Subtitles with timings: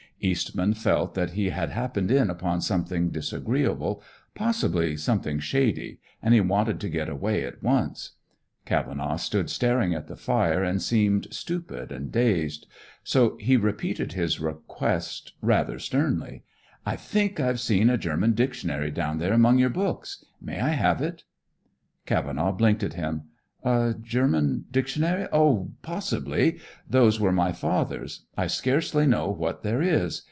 [0.23, 4.03] Eastman felt that he had happened in upon something disagreeable,
[4.35, 8.17] possibly something shady, and he wanted to get away at once.
[8.63, 12.67] Cavenaugh stood staring at the fire and seemed stupid and dazed;
[13.03, 16.43] so he repeated his request rather sternly,
[16.85, 20.23] "I think I've seen a German dictionary down there among your books.
[20.39, 21.23] May I have it?"
[22.05, 23.23] Cavenaugh blinked at him.
[23.63, 25.27] "A German dictionary?
[25.31, 26.57] Oh, possibly!
[26.89, 28.25] Those were my father's.
[28.35, 30.19] I scarcely know what there is."